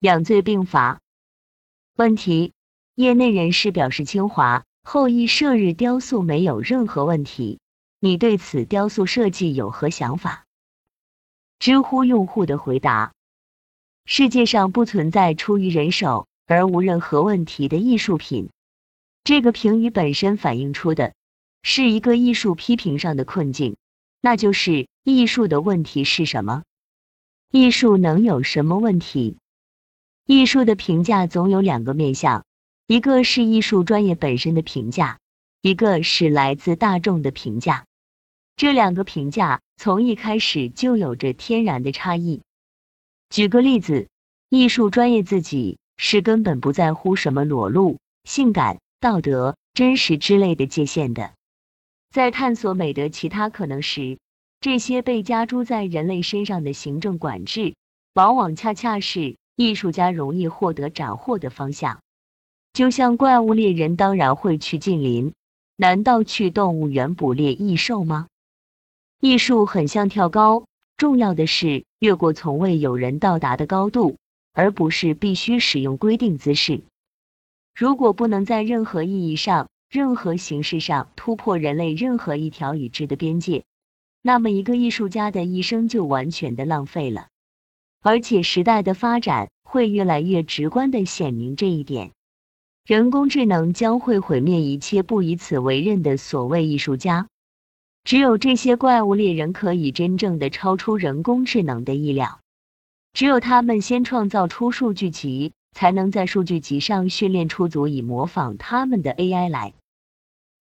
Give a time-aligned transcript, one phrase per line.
[0.00, 1.02] 两罪并罚。
[1.94, 2.54] 问题：
[2.94, 7.60] 业内人士表示，清华后羿射日雕塑没有任何问题，
[7.98, 10.46] 你对此雕塑设计有何想法？
[11.58, 13.12] 知乎用户的回答：
[14.06, 18.48] 世界上不存在出于人手而无任何问题的艺术品。
[19.22, 21.12] 这个评语本身反映出的
[21.62, 23.76] 是一个艺术批评上的困境，
[24.22, 26.62] 那就是艺术的问题是什么？
[27.50, 29.36] 艺术能有什么问题？
[30.30, 32.44] 艺术的评价总有两个面向，
[32.86, 35.18] 一个是艺术专业本身的评价，
[35.60, 37.84] 一个是来自大众的评价。
[38.54, 42.42] 这两个评价从一开始就有着天然的差异。
[43.28, 44.06] 举个例子，
[44.50, 48.78] 艺术专业自己是根本不在乎什么裸露、性感。
[49.00, 51.32] 道德、真实之类的界限的，
[52.12, 54.20] 在探索美德其他可能时，
[54.60, 57.74] 这些被加诸在人类身上的行政管制，
[58.14, 62.00] 往往恰恰是艺术家容易获得斩获的方向。
[62.72, 65.34] 就像怪物猎人当然会去近邻，
[65.76, 68.26] 难道去动物园捕猎异兽吗？
[69.20, 70.64] 艺术很像跳高，
[70.96, 74.16] 重要的是越过从未有人到达的高度，
[74.54, 76.80] 而不是必须使用规定姿势。
[77.74, 83.64] 如果不能在任何意义上、任何形式上突破人类任何一条已知的边界，
[84.22, 87.26] 那么一个艺术家的一生就完全的浪费了。
[88.02, 92.12] 而且时代的发展会越来越直观的显明这一点。
[92.84, 97.28] 人工智能将会毁灭一切不以此为任的所谓艺术家。
[98.04, 102.40] 只有这些怪物猎人可以真正的超出人工智能的意料。
[103.12, 105.52] 只有他们先创造出数据集。
[105.72, 109.72] 才能在数据集上训练出足以模仿他们的 AI 来。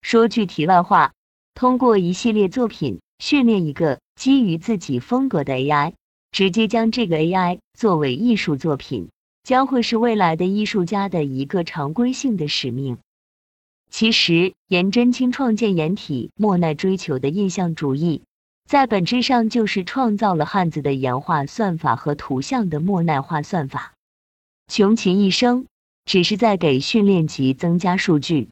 [0.03, 1.13] 说句题外话，
[1.55, 5.93] 通过一系列作品训练一个基于自己风格的 AI，
[6.31, 9.09] 直接将这个 AI 作为艺术作品，
[9.43, 12.97] 将会是未来的艺术家的一个常规性的使命。
[13.89, 18.21] 其实，颜真卿创建颜体，莫奈追求的印象主义，
[18.65, 23.93] 在本质上就是创造了汉字的颜画算法和图像的莫奈画算法。
[24.67, 25.65] 穷其一生，
[26.05, 28.49] 只是在给训练集增加数据。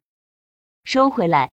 [0.83, 1.51] 收回来，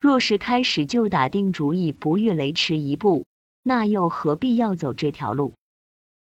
[0.00, 3.26] 若是开始就打定主意不越雷池一步，
[3.62, 5.52] 那又何必要走这条路？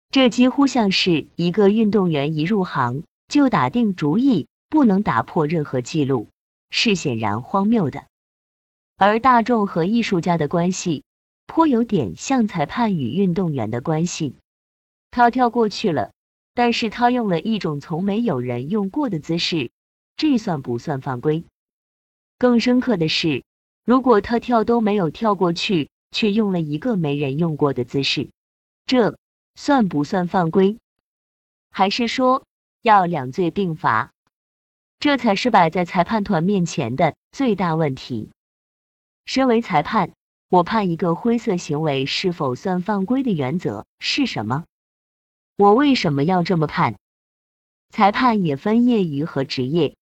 [0.09, 6.29] 这几乎像是一个运动员一入行就打定主意不能打破任何记录，
[6.69, 8.05] 是显然荒谬的。
[8.97, 11.03] 而大众和艺术家的关系，
[11.47, 14.35] 颇有点像裁判与运动员的关系。
[15.11, 16.11] 他跳过去了。
[16.57, 19.71] 但是他用了一种从没有人用过的姿势，
[20.15, 21.43] 这算不算犯规？
[22.37, 23.43] 更深刻的是，
[23.83, 28.29] 如果他跳都没有跳过去，却用了一个没人用过的姿势，
[28.85, 29.17] 这
[29.55, 30.77] 算不算犯规？
[31.71, 32.45] 还是说
[32.81, 34.11] 要两罪并罚？
[34.99, 38.31] 这才是摆在裁判团面前的最大问题。
[39.25, 40.11] 身为裁判，
[40.49, 44.65] 我判一个灰色行为是否算犯规的原则是什么？
[45.57, 46.95] 我为什么要这么判？
[47.89, 49.95] 裁判也分业余和职业，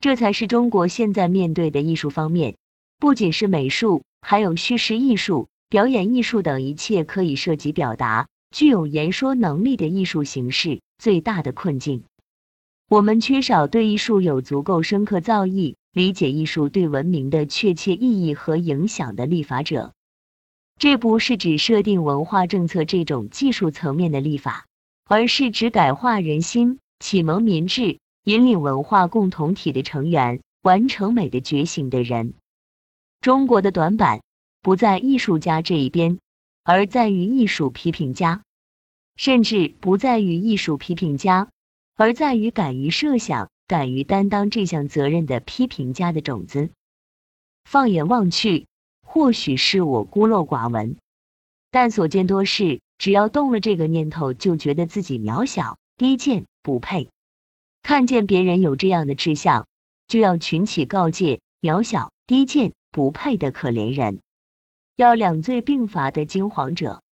[0.00, 2.56] 这才是中国现在面对的艺术方面，
[2.98, 12.04] 不仅是美术，还有叙事艺术、表演艺术等一切可以涉及表达、具有言说能力的艺术形式最大的困境。
[12.88, 19.92] 我们缺少对艺术有足够深刻造诣、理解艺术对文明的确切意义和影响的立法者。
[20.78, 24.64] 这不是指设定文化政策这种技术层面的立法。
[25.10, 32.34] 而是指感化人心、启蒙民智、引领文化共同体的成员，完成美的觉醒的人。
[33.22, 34.20] 中国的短板
[34.60, 36.18] 不在艺术家这一边，
[36.70, 38.42] 而在于艺术批评家；
[39.16, 41.48] 甚至不在于艺术批评家，
[41.96, 46.68] 而在于敢于设想、敢于担当这项责任的批评家的种子。
[47.64, 48.66] 放眼望去，
[49.00, 50.98] 或许是我孤陋寡闻，
[51.70, 52.82] 但所见多是。
[52.98, 57.08] 只要动了这个念头，就觉得自己渺小、低贱、不配。
[57.82, 59.66] 看见别人有这样的志向，
[60.06, 64.20] 就要群起告诫渺小、低贱、不配的可怜人，
[64.98, 67.02] 要两罪并罚的惊惶者。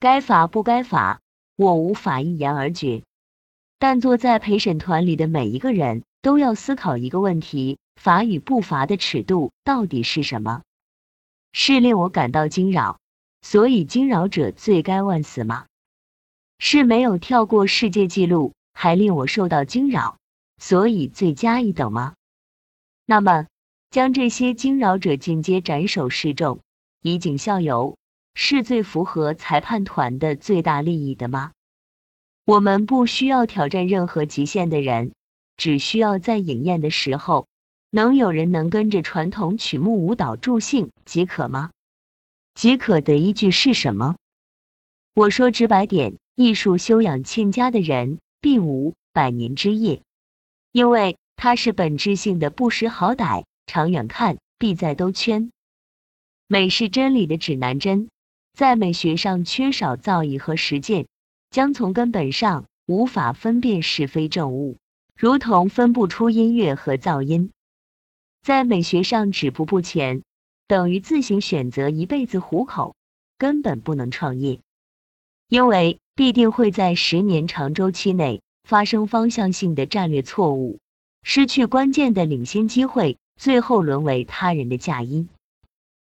[0.00, 1.20] 该罚不该罚，
[1.54, 3.04] 我无法一言而决。
[3.78, 10.62] 但坐在陪审团里的每一个人都要思考一个问题：罚与不罚的尺度到底是什么？
[11.52, 12.98] 是令我感到惊扰。
[13.40, 15.66] 所以惊扰者罪该万死吗？
[16.58, 20.16] 是没有跳过世界纪录还令我受到惊扰，
[20.58, 22.14] 所以罪加一等吗？
[23.06, 23.46] 那么
[23.90, 26.58] 将这些惊扰者尽皆斩首示众，
[27.02, 27.96] 以儆效尤，
[28.34, 31.52] 是最符合裁判团的最大利益的吗？
[32.44, 35.12] 我们不需要挑战任何极限的人，
[35.56, 37.46] 只需要在饮宴的时候，
[37.90, 41.70] 能有人能跟着传统曲目舞蹈助兴即可吗？
[42.54, 44.16] 即可的依据是什么？
[45.14, 50.02] 我说直白点，艺术修养欠佳的人必无百年之业，
[50.70, 55.50] 因为它是本质性的不识好歹，长远看必在兜圈。
[56.52, 58.10] 美是真理的指南针，
[58.52, 61.06] 在美学上缺少造诣和实践，
[61.48, 64.76] 将从根本上无法分辨是非正误，
[65.16, 67.52] 如同分不出音乐和噪音。
[68.42, 70.24] 在美学上止步不前，
[70.68, 72.96] 等于自行选择一辈子糊口，
[73.38, 74.60] 根本不能创业。
[75.48, 80.80] 因为必定会在十年长周期内发生方向性的战略错误，
[81.22, 85.28] 失去关键的领先机会，最后沦为他人的嫁衣。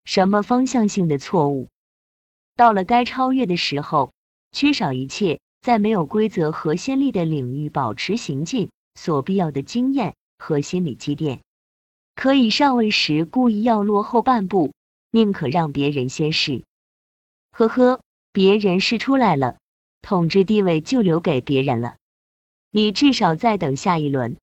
[0.05, 1.69] 什么方向性的错误？
[2.55, 4.13] 到了该超越的时候，
[4.51, 11.41] 缺少一切，在没有规则和先例的领域保持行进所必要的经验和心理积淀。
[12.15, 14.73] 可以上位时故意要落后半步，
[15.11, 16.63] 宁可让别人先试。
[17.51, 18.01] 呵呵。
[18.35, 19.57] 别人试出来了，
[20.01, 21.97] 统治地位就留给别人了。
[22.71, 24.37] 你至少再等下一轮，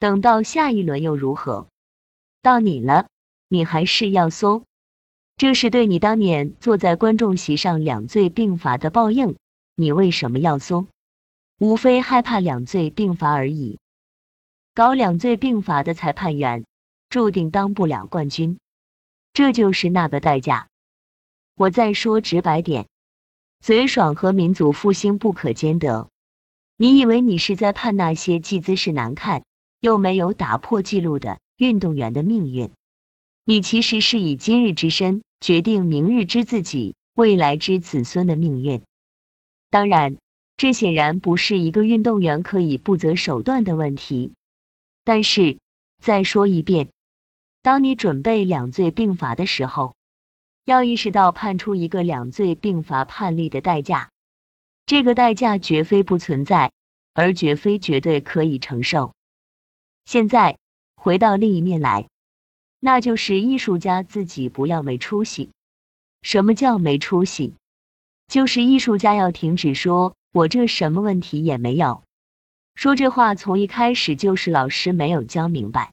[0.00, 1.68] 等到下一轮又如何？
[2.42, 3.06] 到你了，
[3.46, 4.64] 你还是要缩。
[5.36, 9.36] 这是对你当年坐在观众席上两罪并罚的报应。
[9.74, 10.88] 你为什么要松？
[11.58, 13.78] 无非害怕两罪并罚而已。
[14.74, 16.64] 搞两罪并罚的裁判员，
[17.08, 18.58] 注定当不了冠军。
[19.32, 20.68] 这就是那个代价。
[21.54, 22.86] 我再说直白点。
[23.60, 26.08] 嘴爽和民族复兴不可兼得。
[26.76, 29.44] 你以为你是在判那些既姿势难看
[29.80, 32.70] 又没有打破记录的运动员的命运？
[33.44, 38.82] 你其实是以今日之身决定明日之自己、未来之子孙的命运。
[39.70, 40.16] 当然，
[40.56, 44.32] 这显然不是一个运动员可以不择手段的问题。
[45.04, 45.58] 但是，
[46.00, 46.90] 再说一遍，
[47.62, 49.94] 当你准备两罪并罚的时候。
[50.64, 54.10] 要意识到判出一个两罪并罚判例的代价，
[54.86, 56.70] 这个代价绝非不存在，
[57.14, 59.12] 而绝非绝对可以承受。
[60.04, 60.56] 现在
[60.94, 62.06] 回到另一面来，
[62.84, 65.50] 那就是艺术家自己不要没出息。
[66.22, 67.54] 什么叫没出息？
[68.26, 72.02] 就是艺术家要停止说“我这什么问题也没有”，
[72.74, 75.92] 说这话从一开始就是老师没有教明白。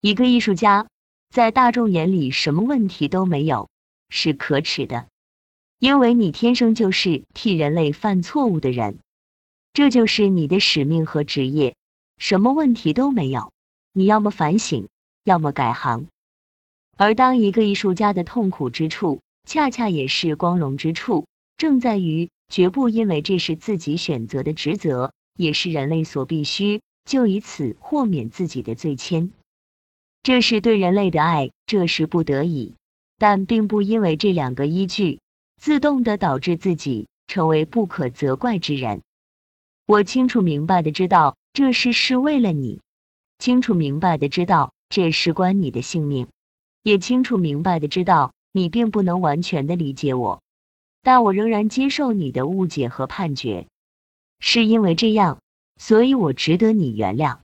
[0.00, 0.88] 一个艺术家
[1.30, 3.68] 在大众眼里什么问题都没有。
[4.14, 5.06] 是可耻的，
[5.78, 8.98] 因为你天生就是替人类犯错误的人，
[9.72, 11.76] 这就是你的使命和职业。
[12.18, 13.52] 什么问题都没有，
[13.94, 14.88] 你要么反省，
[15.24, 16.06] 要么改行。
[16.96, 21.26] 而当一个艺术家的痛苦之处，恰恰也是光荣之处，
[21.56, 29.30] 正在于绝不因为这是自己选择的职责，也是人类所必须，就以此豁免自己的罪愆。
[30.22, 32.74] 这是对人类的爱，这是不得已。
[33.18, 35.20] 但并不因为这两个依据，
[35.60, 39.02] 自动的导致自己成为不可责怪之人。
[39.86, 42.80] 我清楚明白的知道，这事是为了你；
[43.38, 46.26] 清楚明白的知道，这事关你的性命；
[46.82, 50.42] 也清楚明白的知道，你并不能完全的理解我，
[51.00, 53.68] 但我仍然接受你的误解和判决。
[54.38, 55.40] 是因为这样，
[55.78, 57.38] 所以我值得你原谅，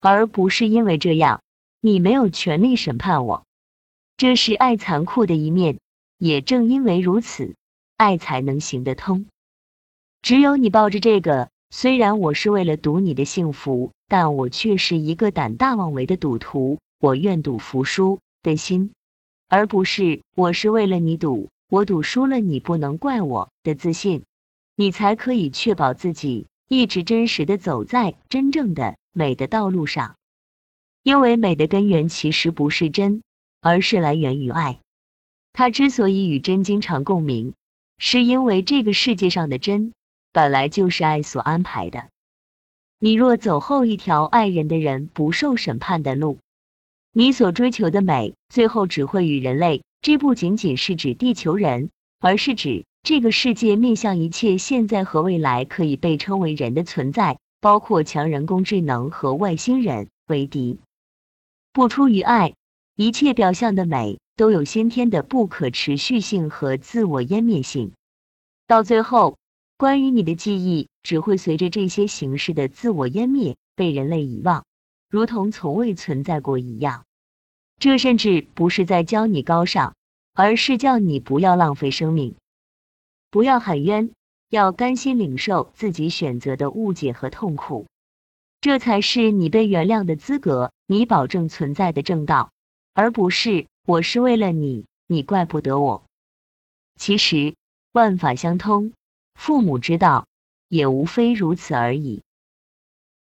[0.00, 1.42] 而不是因为这样，
[1.82, 3.44] 你没有权利审判我。
[4.16, 5.80] 这是爱残酷的一面，
[6.16, 7.56] 也正因为如此，
[7.98, 9.26] 爱才能行得通。
[10.22, 18.92] 只有你抱着这个“虽然我是为了赌你的幸福，但我却是一个胆大妄为的赌徒，我愿赌服输”的心，
[19.48, 24.24] 而不是“我是为了你赌，我赌输了你不能怪我”的自信，
[24.76, 30.16] 你才可以确保自己一直真实的走在真正的美的道路上。
[31.02, 33.22] 因为美的根源其实不是真。
[33.62, 34.80] 而是来源于爱。
[35.52, 37.52] 他之所以与真经常共鸣，
[37.98, 39.92] 是因为这个世界上的真
[40.32, 42.08] 本来就是爱所安排的。
[42.98, 46.38] 你若走后一条爱人的人不受审判的路，
[47.12, 49.82] 你所追求的美，最后只会与人类。
[50.02, 60.78] 这不仅仅是指地球人，而是指这个世界面向一切现在和未来可以被称为人的存在，包括强人工智能和外星人为敌。
[61.72, 62.54] 不出于爱。
[62.96, 67.92] 一切表象的美都有先天的不可持续性和自我湮灭性，
[68.66, 69.38] 到最后，
[69.80, 74.66] 关于你的记忆只会随着这些形式的自我湮灭被人类遗忘
[75.08, 77.06] 如同从未存在过一样。
[77.78, 79.94] 这甚至不是在教你高尚
[80.34, 82.34] 而是叫你不要浪费生命。
[83.30, 84.10] 不要喊冤
[84.50, 87.86] 要甘心领受自己选择的误解和痛苦。
[88.60, 92.52] 这才是你被原谅的资格你保证存在的正道
[92.92, 96.04] 而不是我是为了你你怪不得我
[96.98, 97.54] 其实
[97.92, 98.92] 万法相通
[99.40, 100.26] 父母之道
[100.68, 102.22] 也无非如此而已。